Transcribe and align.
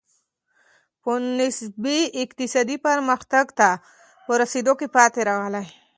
په 1.01 1.11
نسبي 1.37 1.99
اقتصادي 2.23 2.77
پرمختګ 2.87 3.45
ته 3.59 3.69
په 4.25 4.31
رسېدو 4.41 4.73
کې 4.79 4.87
پاتې 4.95 5.19
راغلي 5.29 5.61
دي. 5.65 5.69